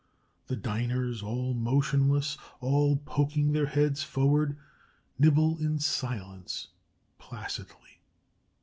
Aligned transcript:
The 0.47 0.55
diners, 0.55 1.21
all 1.21 1.53
motionless, 1.53 2.35
all 2.59 2.97
poking 3.05 3.51
their 3.51 3.67
heads 3.67 4.01
forward, 4.01 4.57
nibble 5.19 5.59
in 5.59 5.77
silence, 5.77 6.69
placidly. 7.19 7.99